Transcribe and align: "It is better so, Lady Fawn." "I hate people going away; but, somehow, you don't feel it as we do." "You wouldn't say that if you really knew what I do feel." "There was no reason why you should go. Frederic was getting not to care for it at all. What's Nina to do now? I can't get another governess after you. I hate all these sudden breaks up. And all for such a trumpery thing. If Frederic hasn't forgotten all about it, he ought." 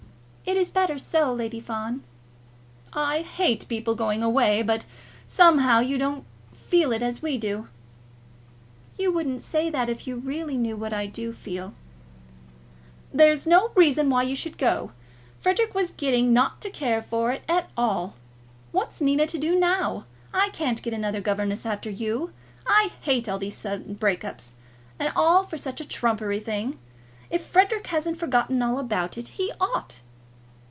"It 0.43 0.57
is 0.57 0.71
better 0.71 0.97
so, 0.97 1.33
Lady 1.33 1.61
Fawn." 1.61 2.03
"I 2.91 3.19
hate 3.19 3.69
people 3.69 3.95
going 3.95 4.21
away; 4.21 4.61
but, 4.63 4.85
somehow, 5.25 5.79
you 5.79 5.97
don't 5.97 6.25
feel 6.51 6.91
it 6.91 7.01
as 7.01 7.21
we 7.21 7.37
do." 7.37 7.69
"You 8.97 9.13
wouldn't 9.13 9.41
say 9.41 9.69
that 9.69 9.87
if 9.87 10.07
you 10.07 10.17
really 10.17 10.57
knew 10.57 10.75
what 10.75 10.91
I 10.91 11.05
do 11.05 11.31
feel." 11.31 11.73
"There 13.13 13.29
was 13.29 13.47
no 13.47 13.69
reason 13.75 14.09
why 14.09 14.23
you 14.23 14.35
should 14.35 14.57
go. 14.57 14.91
Frederic 15.39 15.73
was 15.73 15.91
getting 15.91 16.33
not 16.33 16.59
to 16.61 16.69
care 16.69 17.01
for 17.03 17.31
it 17.31 17.43
at 17.47 17.69
all. 17.77 18.15
What's 18.73 18.99
Nina 18.99 19.27
to 19.27 19.37
do 19.37 19.57
now? 19.57 20.05
I 20.33 20.49
can't 20.49 20.81
get 20.83 20.93
another 20.93 21.21
governess 21.21 21.65
after 21.65 21.89
you. 21.89 22.33
I 22.67 22.91
hate 23.01 23.29
all 23.29 23.39
these 23.39 23.55
sudden 23.55 23.93
breaks 23.93 24.25
up. 24.25 24.39
And 24.99 25.13
all 25.15 25.45
for 25.45 25.57
such 25.57 25.79
a 25.79 25.85
trumpery 25.87 26.41
thing. 26.43 26.77
If 27.29 27.45
Frederic 27.45 27.87
hasn't 27.87 28.17
forgotten 28.17 28.61
all 28.61 28.79
about 28.79 29.17
it, 29.17 29.29
he 29.29 29.53
ought." 29.61 30.01